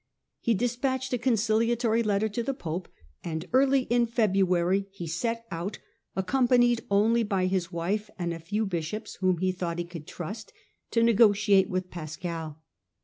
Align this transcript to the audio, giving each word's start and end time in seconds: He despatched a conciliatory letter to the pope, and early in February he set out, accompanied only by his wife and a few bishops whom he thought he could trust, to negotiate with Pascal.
He 0.39 0.55
despatched 0.55 1.13
a 1.13 1.19
conciliatory 1.19 2.01
letter 2.01 2.27
to 2.27 2.41
the 2.41 2.55
pope, 2.55 2.89
and 3.23 3.45
early 3.53 3.81
in 3.81 4.07
February 4.07 4.87
he 4.89 5.05
set 5.05 5.45
out, 5.51 5.77
accompanied 6.15 6.81
only 6.89 7.21
by 7.21 7.45
his 7.45 7.71
wife 7.71 8.09
and 8.17 8.33
a 8.33 8.39
few 8.39 8.65
bishops 8.65 9.17
whom 9.17 9.37
he 9.37 9.51
thought 9.51 9.77
he 9.77 9.85
could 9.85 10.07
trust, 10.07 10.53
to 10.89 11.03
negotiate 11.03 11.69
with 11.69 11.91
Pascal. 11.91 12.63